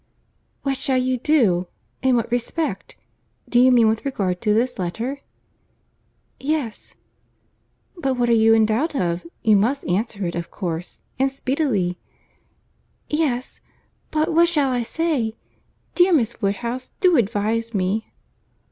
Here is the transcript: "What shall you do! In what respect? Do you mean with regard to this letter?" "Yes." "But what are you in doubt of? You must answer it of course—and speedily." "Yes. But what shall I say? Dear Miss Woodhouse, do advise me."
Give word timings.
"What 0.63 0.77
shall 0.77 0.97
you 0.97 1.19
do! 1.19 1.67
In 2.01 2.15
what 2.15 2.31
respect? 2.31 2.95
Do 3.47 3.59
you 3.59 3.71
mean 3.71 3.87
with 3.87 4.03
regard 4.03 4.41
to 4.41 4.51
this 4.51 4.79
letter?" 4.79 5.21
"Yes." 6.39 6.95
"But 7.95 8.15
what 8.15 8.27
are 8.27 8.33
you 8.33 8.55
in 8.55 8.65
doubt 8.65 8.95
of? 8.95 9.27
You 9.43 9.55
must 9.57 9.85
answer 9.85 10.25
it 10.25 10.33
of 10.33 10.49
course—and 10.49 11.29
speedily." 11.29 11.99
"Yes. 13.11 13.59
But 14.09 14.33
what 14.33 14.49
shall 14.49 14.71
I 14.71 14.81
say? 14.81 15.35
Dear 15.93 16.13
Miss 16.13 16.41
Woodhouse, 16.41 16.93
do 16.99 17.15
advise 17.15 17.75
me." 17.75 18.11